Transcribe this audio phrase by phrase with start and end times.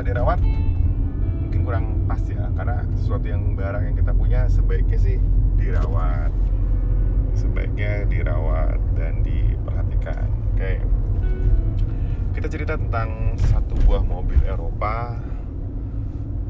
[0.00, 0.40] kalau dirawat
[1.44, 5.20] mungkin kurang pas ya karena sesuatu yang barang yang kita punya sebaiknya sih
[5.60, 6.32] dirawat.
[7.36, 10.24] Sebaiknya dirawat dan diperhatikan.
[10.56, 10.80] Oke.
[12.32, 15.20] Kita cerita tentang satu buah mobil Eropa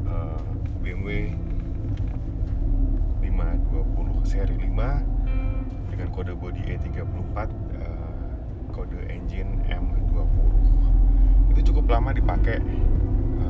[0.07, 0.43] eh,
[0.79, 1.35] BMW
[3.19, 7.35] 520 seri 5 dengan kode bodi E34
[7.75, 8.15] eh,
[8.71, 10.71] kode engine M20
[11.51, 12.63] itu cukup lama dipakai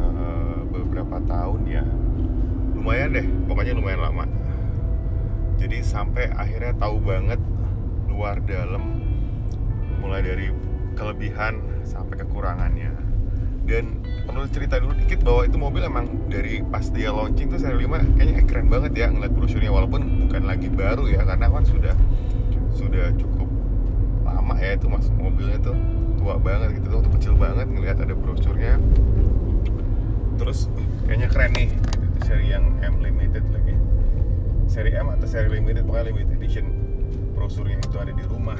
[0.02, 1.84] eh, beberapa tahun ya.
[2.78, 4.26] Lumayan deh pokoknya lumayan lama.
[5.62, 7.38] Jadi sampai akhirnya tahu banget
[8.10, 9.02] luar dalam
[10.02, 10.50] mulai dari
[10.98, 12.92] kelebihan sampai kekurangannya.
[13.62, 17.86] Dan perlu cerita dulu dikit bahwa itu mobil emang dari pas dia launching tuh seri
[17.86, 21.96] 5 kayaknya keren banget ya ngeliat brosurnya walaupun bukan lagi baru ya karena kan sudah
[22.74, 23.50] sudah cukup
[24.26, 25.78] lama ya itu mas mobilnya tuh
[26.22, 28.78] tua banget gitu tuh kecil banget ngeliat ada brosurnya
[30.42, 30.66] terus
[31.06, 33.78] kayaknya keren nih gitu, itu seri yang M limited lagi.
[34.66, 36.66] Seri M atau seri limited pokoknya limited edition
[37.38, 38.58] brosurnya itu ada di rumah.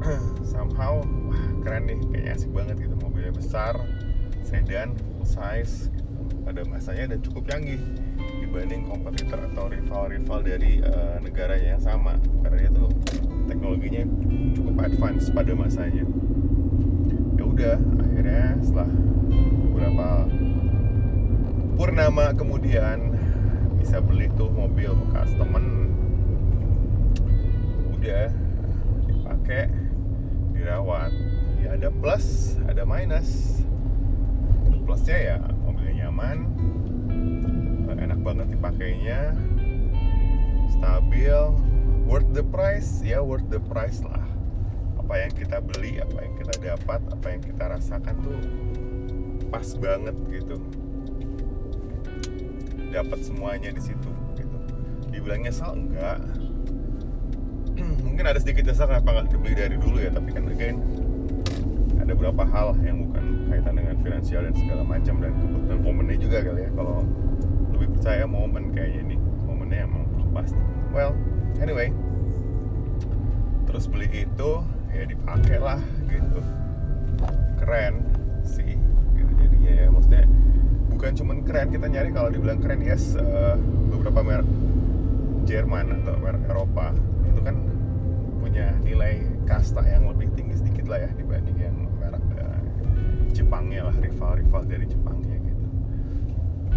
[0.56, 3.76] Somehow wah keren nih kayaknya asik banget gitu mobilnya besar
[4.48, 6.08] sedan full size gitu.
[6.46, 7.82] pada masanya dan cukup canggih
[8.40, 12.16] dibanding kompetitor atau rival-rival dari uh, negaranya yang sama.
[12.40, 12.88] Karena dia tuh
[13.44, 14.08] teknologinya
[14.56, 16.08] cukup advance pada masanya.
[17.36, 18.90] Ya udah akhirnya setelah
[19.76, 20.24] beberapa
[21.76, 23.12] purnama kemudian
[23.76, 25.92] bisa beli tuh mobil bekas temen.
[27.92, 28.32] Udah
[29.04, 29.68] dipakai
[30.56, 31.12] dirawat.
[31.60, 33.60] Ya ada plus ada minus.
[34.88, 35.36] Plusnya ya
[35.68, 36.48] mobilnya nyaman.
[37.92, 39.36] Enak banget dipakainya.
[40.72, 41.36] Stabil.
[42.06, 44.24] Worth the price ya worth the price lah.
[44.96, 48.40] Apa yang kita beli apa yang kita dapat apa yang kita rasakan tuh
[49.50, 50.58] pas banget gitu
[52.96, 54.58] dapat semuanya di situ gitu.
[55.12, 56.16] Dibilang nyesal enggak.
[58.08, 60.80] Mungkin ada sedikit nyesal kenapa nggak dibeli dari dulu ya tapi kan again
[62.00, 66.38] ada beberapa hal yang bukan kaitan dengan finansial dan segala macam dan kebetulan momennya juga
[66.40, 66.98] kali ya kalau
[67.76, 70.60] lebih percaya momen kayaknya nih momennya emang belum pasti
[70.96, 71.12] well
[71.60, 71.92] anyway.
[73.68, 74.50] Terus beli itu
[74.94, 76.40] ya dipakai lah gitu.
[77.60, 78.00] Keren
[78.46, 78.78] sih
[79.18, 79.86] gitu jadinya ya.
[79.92, 80.24] Maksudnya
[80.96, 83.52] bukan cuman keren kita nyari kalau dibilang keren yes uh,
[83.92, 84.48] beberapa merek
[85.44, 86.96] Jerman atau merek Eropa
[87.28, 87.56] itu kan
[88.40, 92.58] punya nilai kasta yang lebih tinggi sedikit lah ya dibanding yang merek uh,
[93.36, 95.64] Jepangnya lah rival-rival dari Jepangnya gitu.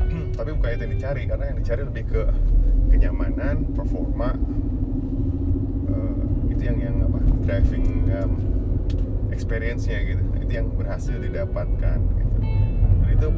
[0.37, 2.21] Tapi bukan itu yang dicari karena yang dicari lebih ke
[2.91, 4.35] kenyamanan performa
[5.87, 6.21] uh,
[6.51, 7.87] itu yang yang apa driving
[8.19, 8.31] um,
[9.31, 10.23] experience-nya gitu.
[10.43, 12.37] Itu yang berhasil didapatkan gitu.
[12.99, 13.29] Dan itu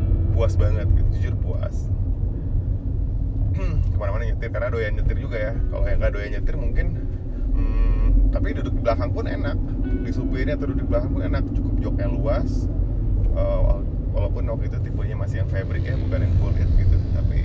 [0.42, 1.86] puas banget gitu jujur puas.
[3.94, 5.54] Ke mana-mana nyetir karena doyan nyetir juga ya.
[5.70, 6.88] Kalau yang nggak doyan nyetir mungkin
[7.54, 9.54] hmm, tapi duduk di belakang pun enak.
[10.02, 12.66] Di supirnya atau duduk di belakang pun enak cukup joknya luas.
[13.38, 13.86] Uh,
[14.18, 16.98] walaupun waktu itu tipenya masih yang fabric ya bukan yang full gitu.
[17.14, 17.40] Tapi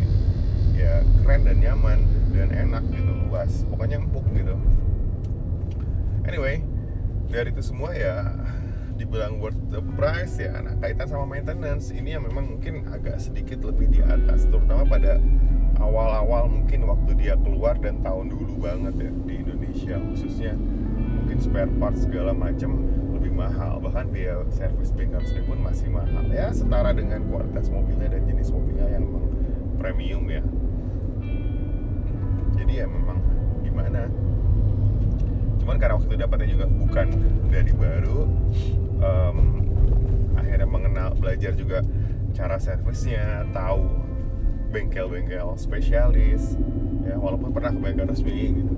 [0.72, 2.00] ya keren dan nyaman
[2.32, 3.68] dan enak gitu luas.
[3.68, 4.56] Pokoknya empuk gitu.
[6.24, 6.64] Anyway
[7.28, 8.24] dari itu semua ya
[8.96, 10.56] dibilang worth the price ya.
[10.60, 15.20] Nah kaitan sama maintenance ini yang memang mungkin agak sedikit lebih di atas terutama pada
[15.76, 20.56] awal-awal mungkin waktu dia keluar dan tahun dulu banget ya di Indonesia khususnya
[21.22, 23.78] mungkin spare parts segala macam lebih mahal.
[23.84, 26.24] Bahkan biaya service bengkel resmi pun masih mahal.
[26.32, 29.24] Ya setara dengan kualitas mobilnya dan jenis mobilnya yang memang
[29.76, 30.42] premium ya.
[32.56, 33.20] Jadi ya memang
[33.60, 34.08] gimana?
[35.60, 37.06] Cuman karena waktu dapatnya juga bukan
[37.52, 38.24] dari baru
[39.00, 39.38] um,
[40.36, 41.82] akhirnya mengenal belajar juga
[42.36, 44.06] cara servisnya tahu
[44.68, 46.58] bengkel-bengkel spesialis
[47.06, 48.74] ya walaupun pernah ke bengkel resmi gitu.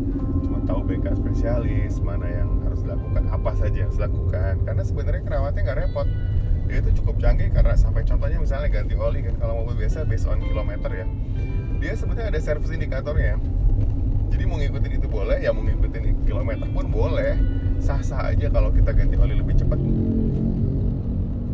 [0.47, 4.55] Cuma tahu bengkel spesialis mana yang harus dilakukan apa saja yang harus dilakukan.
[4.63, 6.09] Karena sebenarnya kerawatnya nggak repot.
[6.69, 10.29] Dia itu cukup canggih karena sampai contohnya misalnya ganti oli kan kalau mobil biasa based
[10.29, 11.07] on kilometer ya.
[11.81, 13.41] Dia sebetulnya ada service indikatornya.
[14.29, 17.41] Jadi mau ngikutin itu boleh ya mau ngikutin kilometer pun boleh
[17.79, 19.79] sah-sah aja kalau kita ganti oli lebih cepat.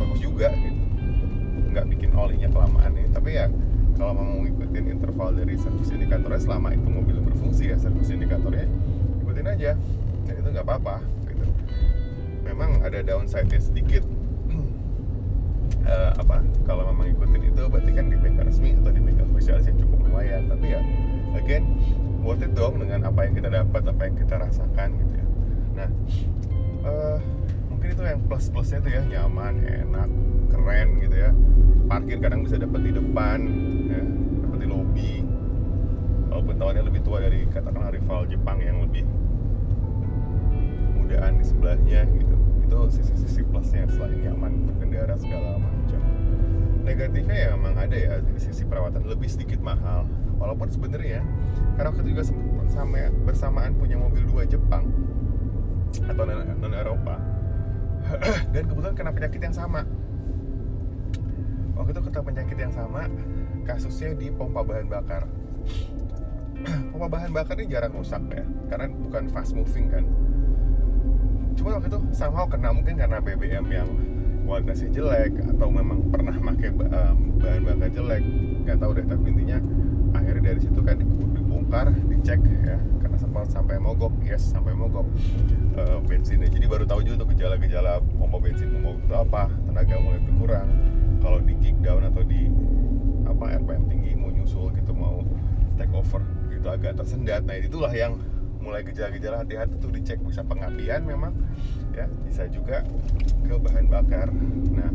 [0.00, 0.82] Bagus juga gitu.
[1.74, 3.46] Nggak bikin olinya kelamaan nih tapi ya
[3.94, 8.66] kalau mau ngikutin interval dari service indikatornya selama itu mobil berfungsi ya service indikatornya
[9.22, 9.72] ikutin aja.
[10.24, 11.46] Dan itu nggak apa-apa gitu.
[12.44, 14.04] Memang ada downside-nya sedikit.
[15.84, 19.68] Uh, apa kalau memang ikutin itu berarti kan di bengkel resmi atau di bengkel spesialis
[19.68, 20.48] yang cukup lumayan.
[20.48, 20.80] Tapi ya
[21.36, 21.64] again
[22.24, 25.26] worth it dong dengan apa yang kita dapat apa yang kita rasakan gitu ya
[25.74, 25.90] nah
[26.86, 27.18] uh,
[27.68, 30.08] mungkin itu yang plus plusnya tuh ya nyaman enak
[30.54, 31.30] keren gitu ya.
[31.84, 33.38] Parkir kadang bisa dapat di depan
[33.92, 34.00] ya,
[34.48, 35.12] dapat di lobby
[36.32, 39.04] walaupun tawannya lebih tua dari katakanlah rival Jepang yang lebih
[40.96, 42.36] mudaan di sebelahnya gitu.
[42.64, 46.00] Itu sisi-sisi plusnya selain nyaman berkendara segala macam.
[46.84, 50.08] Negatifnya ya memang ada ya dari sisi perawatan lebih sedikit mahal.
[50.40, 51.20] Walaupun sebenarnya
[51.76, 52.22] karena itu juga
[52.70, 54.88] sama bersamaan punya mobil dua Jepang
[56.14, 57.14] atau non Eropa
[58.54, 59.80] dan kebetulan kena penyakit yang sama.
[61.74, 63.08] Waktu itu kena penyakit yang sama
[63.64, 65.24] kasusnya di pompa bahan bakar.
[66.94, 70.04] Pompa bahan bakar ini jarang rusak ya karena bukan fast moving kan.
[71.58, 73.88] Cuma waktu itu somehow kena mungkin karena BBM yang
[74.44, 78.22] kualitasnya jelek atau memang pernah pakai bahan bakar jelek.
[78.68, 79.58] Nggak tahu deh tapi intinya
[80.14, 82.78] akhirnya dari situ kan dibongkar dicek ya
[83.14, 85.06] karena sempat sampai mogok yes sampai mogok.
[85.78, 90.18] Uh, bensinnya jadi baru tahu juga tuh gejala-gejala pompa bensin mau itu apa tenaga mulai
[90.18, 90.66] berkurang.
[91.22, 92.50] Kalau di kick down atau di
[93.22, 95.22] apa RPM tinggi mau nyusul gitu mau
[95.78, 97.46] take over gitu agak tersendat.
[97.46, 98.18] Nah itulah yang
[98.58, 99.46] mulai gejala-gejala.
[99.46, 101.38] Hati-hati tuh dicek bisa pengapian memang
[101.94, 102.82] ya bisa juga
[103.46, 104.26] ke bahan bakar.
[104.74, 104.90] Nah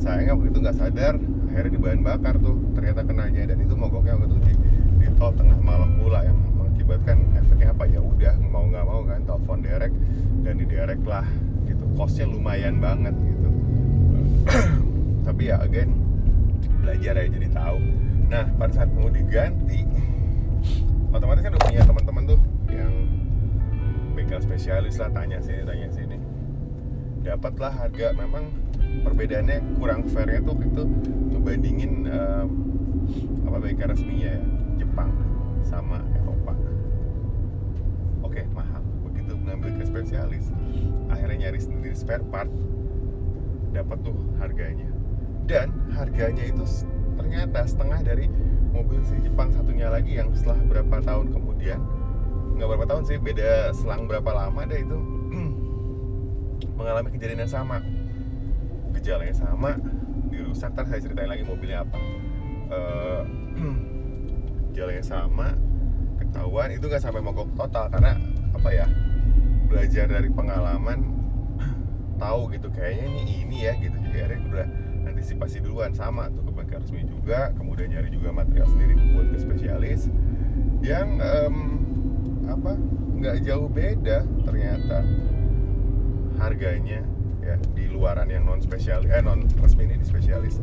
[0.00, 1.20] sayangnya waktu itu nggak sadar
[1.52, 3.52] akhirnya di bahan bakar tuh ternyata kenanya.
[3.52, 4.54] Dan itu mogoknya waktu itu di,
[5.04, 6.40] di tol tengah malam pula yang
[6.90, 7.84] mengakibatkan efeknya apa?
[7.86, 9.94] Ya udah mau nggak mau kan telepon derek
[10.42, 11.26] dan di derek lah
[11.70, 11.84] gitu.
[11.94, 13.50] Costnya lumayan banget gitu.
[15.26, 15.94] Tapi ya again
[16.82, 17.78] belajar ya jadi tahu.
[18.26, 19.86] Nah pada saat mau diganti
[21.14, 22.40] otomatis kan udah punya teman-teman tuh
[22.70, 22.92] yang
[24.18, 26.18] bengkel spesialis lah tanya sini tanya sini.
[27.22, 28.50] Dapatlah harga memang
[29.06, 30.82] perbedaannya kurang fairnya tuh itu
[31.30, 32.48] ngebandingin um,
[33.46, 34.42] apa bengkel resminya ya
[34.82, 35.12] Jepang
[35.62, 36.56] sama Eropa
[38.24, 38.82] oke mahal
[39.44, 40.52] mengambil ke spesialis
[41.10, 42.50] akhirnya nyari sendiri spare part
[43.70, 44.88] dapat tuh harganya.
[45.46, 46.62] Dan harganya itu
[47.18, 48.26] ternyata setengah dari
[48.70, 51.80] mobil si Jepang satunya lagi yang setelah berapa tahun kemudian
[52.54, 54.98] nggak berapa tahun sih beda selang berapa lama deh itu
[56.78, 57.78] mengalami kejadian yang sama.
[58.90, 59.78] Gejalanya sama
[60.30, 61.98] dirusak ntar saya ceritain lagi mobilnya apa.
[62.70, 63.22] Uh,
[64.70, 65.58] gejalanya sama
[66.22, 68.14] ketahuan itu nggak sampai mogok total karena
[68.54, 68.86] apa ya
[69.70, 71.14] belajar dari pengalaman
[72.18, 73.94] tahu gitu kayaknya ini ini ya gitu.
[73.94, 74.66] Jadi akhirnya udah
[75.14, 79.38] antisipasi duluan sama tuh ke bengkel resmi juga kemudian nyari juga material sendiri buat ke
[79.40, 80.12] spesialis
[80.84, 81.56] yang um,
[82.50, 82.76] apa
[83.20, 85.04] nggak jauh beda ternyata
[86.40, 87.04] harganya
[87.40, 90.60] ya di luaran yang non spesial eh non resmi ini di spesialis.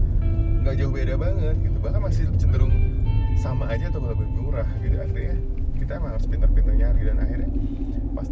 [0.62, 1.78] Nggak jauh beda banget gitu.
[1.82, 2.74] Bahkan masih cenderung
[3.38, 4.98] sama aja atau lebih murah gitu.
[4.98, 5.38] Akhirnya
[5.78, 7.50] kita emang harus pintar-pintar nyari dan akhirnya
[8.18, 8.28] pas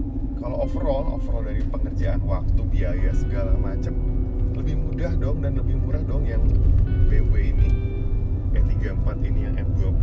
[0.45, 3.97] kalau overall overall dari pengerjaan waktu biaya segala macam
[4.53, 6.45] lebih mudah dong dan lebih murah dong yang
[7.09, 7.69] BMW ini
[8.53, 9.97] E34 ini yang M20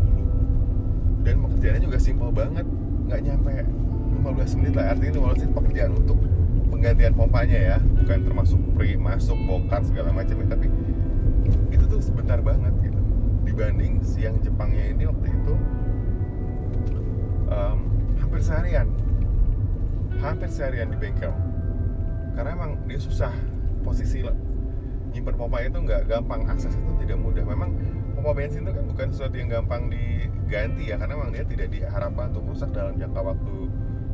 [1.23, 2.67] dan pekerjaannya juga simpel banget
[3.07, 3.55] nggak nyampe
[4.19, 4.87] 15 menit lah.
[4.91, 6.19] Artinya 15 menit pekerjaan untuk
[6.75, 10.67] penggantian pompanya ya bukan termasuk pre masuk bongkar segala macam ya tapi
[11.71, 12.99] itu tuh sebentar banget gitu.
[13.47, 15.55] Dibanding siang Jepangnya ini waktu itu
[17.47, 17.79] um,
[18.19, 18.91] hampir seharian
[20.23, 21.35] hampir seharian di bengkel.
[22.33, 23.35] Karena emang dia susah
[23.83, 24.23] posisi
[25.13, 27.45] nyimpen pompa itu nggak gampang akses itu tidak mudah.
[27.45, 27.77] Memang
[28.17, 32.33] pompa bensin itu kan bukan sesuatu yang gampang diganti ya karena memang dia tidak diharapkan
[32.33, 33.55] untuk rusak dalam jangka waktu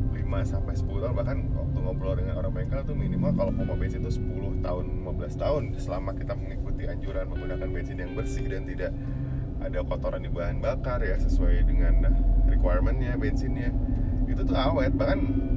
[0.09, 1.13] 5 sampai 10 tahun.
[1.15, 5.39] Bahkan waktu ngobrol dengan orang bengkel tuh minimal kalau pompa bensin itu 10 tahun 15
[5.39, 8.91] tahun selama kita mengikuti anjuran menggunakan bensin yang bersih dan tidak
[9.59, 12.11] ada kotoran di bahan bakar ya sesuai dengan
[12.47, 13.71] requirementnya bensinnya.
[14.27, 15.48] Itu tuh awet bahkan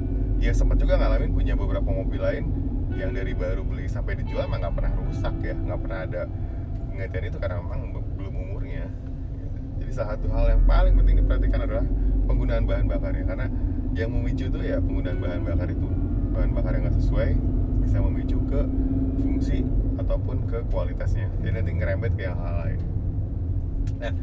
[0.43, 2.51] ya sempat juga ngalamin punya beberapa mobil lain
[2.99, 6.23] yang dari baru beli sampai dijual emang nggak pernah rusak ya nggak pernah ada
[6.91, 7.81] penggantian itu karena memang
[8.19, 8.85] belum umurnya.
[9.79, 11.87] Jadi salah satu hal yang paling penting diperhatikan adalah
[12.27, 13.47] penggunaan bahan bakarnya karena
[13.95, 15.89] yang memicu itu ya penggunaan bahan bakar itu.
[16.35, 17.31] Bahan bakar yang nggak sesuai
[17.87, 18.61] bisa memicu ke
[19.23, 19.59] fungsi
[20.03, 21.31] ataupun ke kualitasnya.
[21.39, 22.81] Jadi nanti ngerembet ke yang hal lain.
[24.03, 24.15] Nah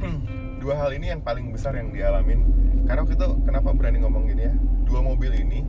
[0.62, 2.46] dua hal ini yang paling besar yang dialamin.
[2.86, 4.54] Karena waktu itu kenapa berani ngomong gini ya
[4.90, 5.62] dua mobil ini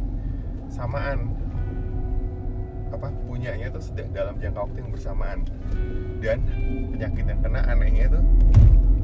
[0.65, 1.29] samaan.
[2.91, 3.79] Apa punyanya itu
[4.11, 5.39] dalam jangka waktu yang bersamaan.
[6.19, 6.43] Dan
[6.91, 8.19] penyakit yang kena anehnya itu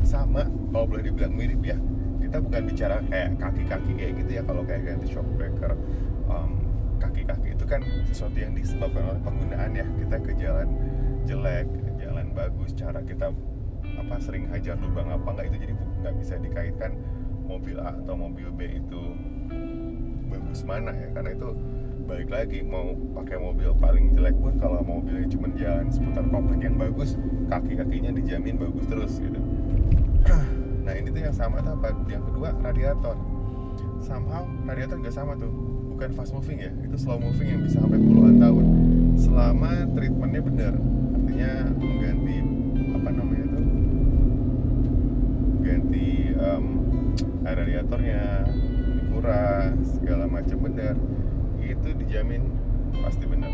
[0.03, 1.77] sama kalau boleh dibilang mirip ya.
[2.17, 5.79] Kita bukan bicara kayak kaki-kaki kayak gitu ya kalau kayak ganti shock breaker
[6.27, 6.59] um,
[6.99, 7.79] kaki-kaki itu kan
[8.11, 9.85] sesuatu yang disebabkan oleh penggunaan ya.
[9.85, 10.67] Kita ke jalan
[11.23, 11.69] jelek
[12.01, 13.31] jalan bagus cara kita
[13.97, 16.91] apa sering hajar lubang apa nggak itu jadi nggak bisa dikaitkan.
[17.47, 19.15] Mobil A atau mobil B itu
[20.37, 21.49] sebagus mana ya karena itu
[22.07, 26.77] balik lagi mau pakai mobil paling jelek pun kalau mobilnya cuma jalan seputar komplek yang
[26.77, 27.17] bagus
[27.49, 29.41] kaki-kakinya dijamin bagus terus gitu.
[30.87, 31.91] Nah ini tuh yang sama tuh apa?
[32.07, 33.19] Yang kedua radiator.
[33.99, 35.51] Somehow radiator nggak sama tuh.
[35.91, 38.65] Bukan fast moving ya itu slow moving yang bisa sampai puluhan tahun.
[39.19, 40.73] Selama treatmentnya benar
[41.11, 42.37] artinya mengganti
[42.95, 43.65] apa namanya tuh?
[45.59, 46.07] Ganti
[46.39, 46.65] um,
[47.43, 48.47] radiatornya
[49.17, 50.93] dikuras segala macam benar
[51.57, 52.53] itu dijamin
[53.01, 53.49] pasti benar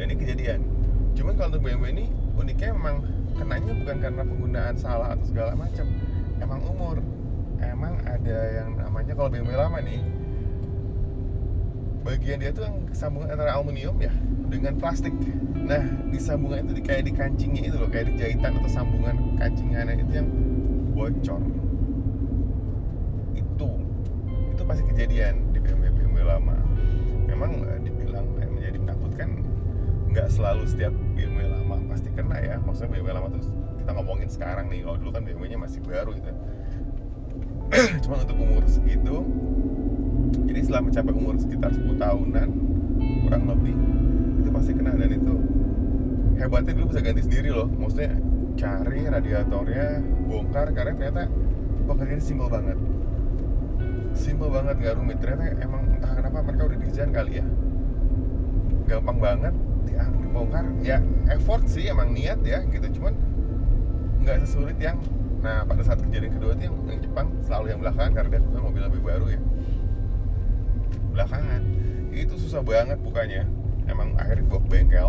[0.00, 0.64] dan ini kejadian.
[1.12, 3.04] Cuman kalau untuk BMW ini uniknya memang
[3.36, 5.84] kenanya bukan karena penggunaan salah atau segala macam.
[6.40, 6.96] Emang umur.
[7.60, 10.00] Emang ada yang namanya kalau BMW lama nih
[12.00, 14.08] bagian dia tuh yang sambungan antara aluminium ya
[14.48, 15.12] dengan plastik.
[15.60, 20.00] Nah di sambungan itu kayak di kancingnya itu loh kayak di jahitan atau sambungan kancingannya
[20.00, 20.28] itu yang
[20.96, 21.44] bocor
[23.60, 23.68] itu
[24.56, 26.54] itu pasti kejadian di BMW BMW lama.
[27.26, 29.42] Memang eh, dibilang eh, menjadi menakutkan
[30.14, 32.62] nggak selalu setiap BMW lama pasti kena ya.
[32.62, 33.50] Maksudnya BMW lama tuh
[33.82, 36.30] kita ngomongin sekarang nih kalau dulu kan BMW nya masih baru gitu.
[38.06, 39.26] Cuma untuk umur segitu
[40.46, 42.48] jadi setelah mencapai umur sekitar 10 tahunan
[43.26, 43.74] kurang lebih
[44.38, 44.94] itu pasti kena.
[44.94, 45.34] Dan itu
[46.38, 47.66] hebatnya dulu bisa ganti sendiri loh.
[47.66, 48.14] Maksudnya
[48.54, 49.98] cari radiatornya
[50.30, 51.22] bongkar karena ternyata
[51.90, 52.78] pekerjaan simpel banget
[54.14, 55.18] simpel banget nggak rumit.
[55.22, 57.46] Ternyata emang entah kenapa mereka udah desain kali ya.
[58.90, 59.54] Gampang banget
[59.86, 60.64] ya, dibongkar.
[60.82, 60.98] Ya
[61.30, 62.86] effort sih emang niat ya gitu.
[63.00, 63.14] Cuman
[64.20, 65.00] nggak sesulit yang
[65.40, 68.60] nah pada saat kejadian kedua itu yang, yang Jepang selalu yang belakangan karena dia punya
[68.60, 69.40] mobil lebih baru ya.
[71.16, 71.62] Belakangan.
[72.10, 73.46] Itu susah banget bukanya.
[73.88, 75.08] Emang akhirnya dibawa ke bengkel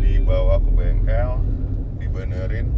[0.00, 1.30] dibawa ke bengkel
[2.00, 2.68] dibenerin.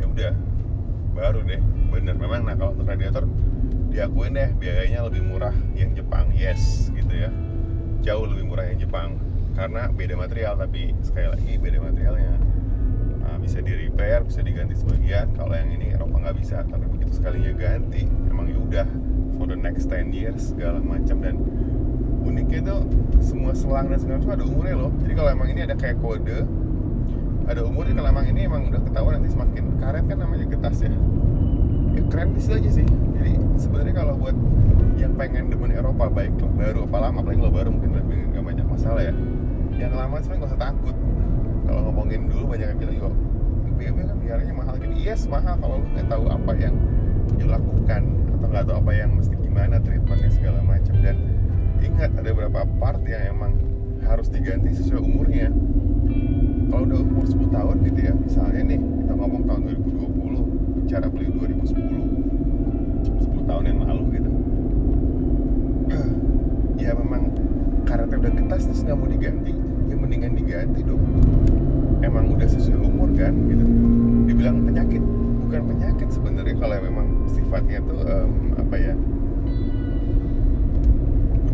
[0.00, 0.34] Ya udah
[1.12, 3.28] baru deh bener memang nah kalau untuk radiator
[3.92, 6.32] diakuin deh biayanya lebih murah yang Jepang.
[6.32, 7.30] Yes gitu ya.
[8.00, 9.20] Jauh lebih murah yang Jepang.
[9.52, 12.40] Karena beda material tapi sekali lagi beda materialnya.
[13.20, 15.36] Nah, bisa di repair bisa diganti sebagian.
[15.36, 16.64] Kalau yang ini Eropa nggak bisa.
[16.64, 18.88] Tapi begitu sekalinya ganti emang ya udah
[19.36, 21.20] for the next 10 years segala macam.
[21.20, 21.36] Dan
[22.24, 22.76] uniknya itu
[23.20, 24.92] semua selang dan segala macam ada umurnya loh.
[25.04, 26.48] Jadi kalau emang ini ada kayak kode
[27.44, 27.92] ada umurnya.
[27.92, 30.96] Kalau emang ini emang udah ketahuan nanti semakin karet kan namanya getas ya
[31.92, 32.86] ya keren di situ aja sih.
[32.88, 34.36] Jadi sebenarnya kalau buat
[34.96, 38.66] yang pengen demen Eropa baik baru apa lama apalagi kalau baru mungkin lebih nggak banyak
[38.68, 39.14] masalah ya.
[39.76, 40.96] Yang lama sebenarnya nggak usah takut.
[41.62, 43.14] Kalau ngomongin dulu banyak yang bilang yuk
[43.78, 45.54] BMW kan biayanya mahal gini yes mahal.
[45.58, 46.74] Kalau lu nggak tahu apa yang
[47.38, 48.02] dilakukan
[48.38, 50.94] atau nggak tahu apa yang mesti gimana treatmentnya segala macam.
[51.00, 51.16] Dan
[51.82, 53.52] ingat ada beberapa part yang emang
[54.02, 55.48] harus diganti sesuai umurnya.
[56.72, 60.11] Kalau udah umur 10 tahun gitu ya misalnya nih kita ngomong tahun 2020
[60.92, 64.28] bicara beli 2010 10 tahun yang lalu gitu.
[66.84, 67.32] Ya memang
[67.88, 69.56] karetnya udah getas terus nggak mau diganti.
[69.88, 71.00] Ya mendingan diganti dong.
[72.04, 73.64] Emang udah sesuai umur kan gitu.
[74.28, 75.00] Dibilang penyakit.
[75.48, 78.92] Bukan penyakit sebenarnya kalau memang sifatnya tuh um, apa ya?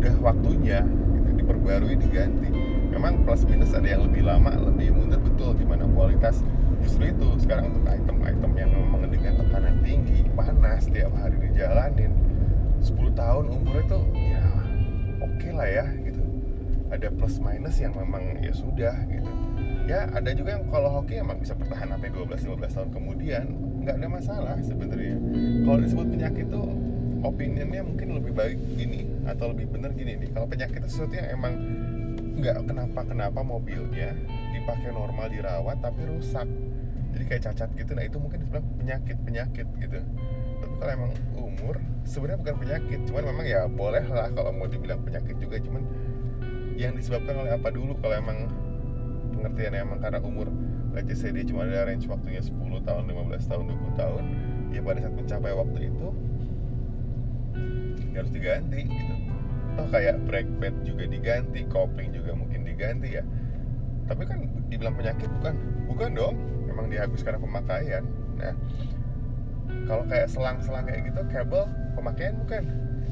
[0.03, 0.83] Udah waktunya
[1.15, 2.51] gitu, diperbarui diganti.
[2.91, 5.55] Memang plus minus ada yang lebih lama lebih mundur betul.
[5.55, 6.43] Gimana kualitas
[6.83, 7.27] justru itu.
[7.41, 12.11] Sekarang untuk item-item yang memang dengan tekanan tinggi panas tiap hari dijalanin
[12.79, 14.43] 10 tahun umurnya tuh ya
[15.19, 16.23] oke okay lah ya gitu.
[16.89, 19.31] Ada plus minus yang memang ya sudah gitu.
[19.89, 23.45] Ya ada juga yang kalau hoki emang bisa bertahan sampai 12-15 tahun kemudian
[23.83, 25.17] nggak ada masalah sebenarnya.
[25.65, 26.67] Kalau disebut penyakit tuh
[27.25, 30.29] opinionnya mungkin lebih baik gini atau lebih bener gini nih.
[30.31, 31.53] Kalau penyakit itu sesuatu yang emang
[32.39, 34.15] nggak kenapa kenapa mobilnya
[34.59, 36.47] dipakai normal dirawat tapi rusak.
[37.15, 37.91] Jadi kayak cacat gitu.
[37.97, 39.99] Nah itu mungkin disebut penyakit penyakit gitu.
[40.59, 41.75] Tapi kalau emang umur
[42.05, 42.99] sebenarnya bukan penyakit.
[43.09, 45.57] Cuman memang ya boleh lah kalau mau dibilang penyakit juga.
[45.57, 45.83] Cuman
[46.77, 47.97] yang disebabkan oleh apa dulu?
[47.97, 48.47] Kalau emang
[49.39, 50.51] pengertian emang karena umur
[50.91, 54.23] let's say cuma ada range waktunya 10 tahun 15 tahun 20 tahun
[54.73, 56.07] ya pada saat mencapai waktu itu
[58.11, 59.15] ya harus diganti gitu.
[59.77, 63.23] Toh kayak brake pad juga diganti kopling juga mungkin diganti ya
[64.09, 64.41] tapi kan
[64.73, 65.53] dibilang penyakit bukan?
[65.85, 66.35] Bukan dong.
[66.65, 68.03] Memang dihapus karena pemakaian.
[68.41, 68.53] Nah
[69.85, 72.63] kalau kayak selang-selang kayak gitu kabel pemakaian bukan.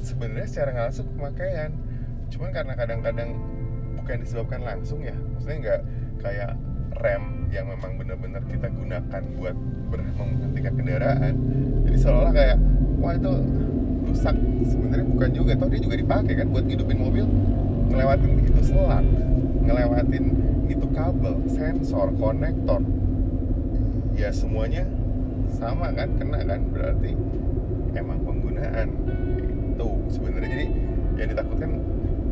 [0.02, 1.72] Sebenarnya secara nggak langsung pemakaian.
[2.34, 3.30] Cuman karena kadang-kadang
[4.02, 5.14] bukan disebabkan langsung ya.
[5.14, 5.82] Maksudnya nggak
[6.26, 6.52] kayak
[6.98, 9.56] rem yang memang benar-benar kita gunakan buat
[9.94, 11.34] menghentikan kendaraan.
[11.86, 12.58] Jadi seolah-olah kayak
[12.98, 13.34] wah itu
[14.10, 14.36] rusak.
[14.66, 15.52] Sebenarnya bukan juga.
[15.54, 17.26] Toh dia juga dipakai kan buat hidupin mobil.
[17.94, 19.06] Ngelewatin itu selang.
[19.64, 20.26] Ngelewatin
[20.68, 22.84] itu kabel sensor konektor.
[24.18, 24.84] Ya semuanya
[25.56, 27.16] sama kan kena kan berarti
[27.96, 28.90] emang pengguna penggunaan.
[29.76, 30.50] Itu sebenarnya.
[30.52, 30.68] Jadi
[31.18, 31.72] yang ditakutkan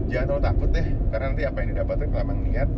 [0.05, 2.69] jangan terlalu takut deh karena nanti apa yang didapatkan kalau emang niat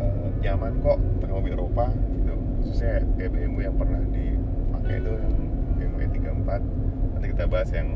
[0.00, 2.34] eh, nyaman kok pakai mobil Eropa gitu.
[2.60, 5.34] Khususnya kayak BMW yang pernah dipakai itu yang
[5.76, 7.88] BMW 34 nanti kita bahas yang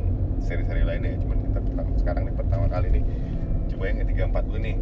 [0.45, 3.05] seri-seri lainnya cuman kita pertama, sekarang nih pertama kali nih.
[3.65, 4.77] Coba yang E34 dulu nih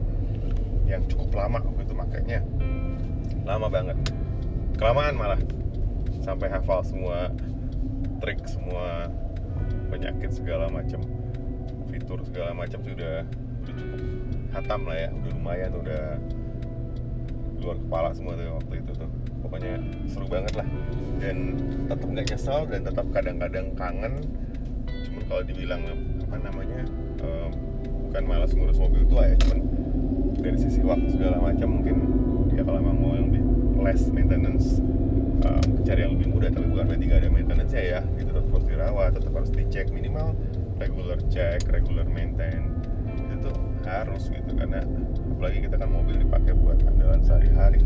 [0.93, 2.39] yang cukup lama waktu itu makanya
[3.49, 3.97] lama banget.
[4.77, 5.41] Kelamaan malah.
[6.21, 7.33] Sampai hafal semua
[8.21, 9.11] trik semua
[9.91, 11.03] penyakit segala macam
[11.91, 13.27] fitur segala macam sudah
[13.65, 14.01] udah cukup
[14.53, 15.09] hatam lah ya.
[15.11, 16.05] Udah lumayan udah
[17.63, 19.11] luar kepala semua tuh waktu itu tuh.
[19.43, 19.73] Pokoknya
[20.07, 20.69] seru banget lah.
[21.19, 21.57] Dan
[21.89, 24.15] tetap nggak nyesel dan tetap kadang-kadang kangen.
[25.09, 25.83] Cuman kalau dibilang
[26.23, 26.81] apa namanya
[27.21, 27.51] em,
[28.13, 29.72] bukan malas ngurus mobil tua ya cuman
[30.39, 31.97] dari sisi waktu segala macam mungkin
[32.53, 33.45] ya kalau emang mau yang lebih
[33.83, 34.79] less maintenance
[35.43, 38.31] em, cari yang lebih mudah tapi bukan berarti nggak ada maintenance ya gitu.
[38.31, 40.37] Tetap harus dirawat tetap harus dicek minimal
[40.79, 42.73] regular check regular maintain
[43.13, 44.51] itu tuh harus gitu.
[44.55, 44.81] Karena
[45.35, 47.83] apalagi kita kan mobil dipakai buat andalan sehari-hari.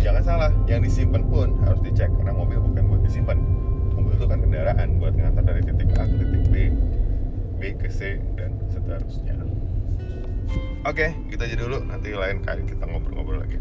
[0.00, 3.38] Jangan salah yang disimpan pun harus dicek karena mobil bukan buat disimpan.
[3.94, 6.56] Mobil itu kan kendaraan buat ngantar dari titik A ke titik B
[7.60, 9.43] B ke C dan seterusnya
[10.84, 11.78] oke kita aja dulu.
[11.84, 13.56] Nanti lain kali kita ngobrol-ngobrol lagi